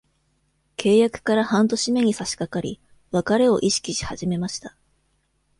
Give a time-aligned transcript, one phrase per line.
[0.77, 4.75] 契約から半年目に差しかかり、別れを意識し始めました。